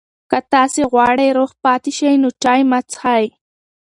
که 0.29 0.39
تاسي 0.53 0.81
غواړئ 0.91 1.29
روغ 1.37 1.51
پاتې 1.63 1.91
شئ، 1.97 2.13
نو 2.21 2.29
چای 2.43 2.61
مه 2.69 2.79
څښئ. 2.89 3.25